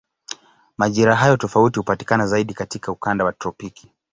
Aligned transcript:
Majira 0.77 1.15
hayo 1.15 1.37
tofauti 1.37 1.79
hupatikana 1.79 2.27
zaidi 2.27 2.53
katika 2.53 2.91
ukanda 2.91 3.25
wa 3.25 3.33
tropiki. 3.33 3.91